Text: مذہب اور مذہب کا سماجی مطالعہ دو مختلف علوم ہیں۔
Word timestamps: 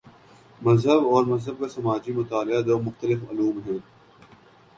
مذہب 0.61 1.05
اور 1.07 1.25
مذہب 1.25 1.59
کا 1.59 1.67
سماجی 1.69 2.11
مطالعہ 2.11 2.61
دو 2.61 2.79
مختلف 2.79 3.19
علوم 3.29 3.59
ہیں۔ 3.65 3.79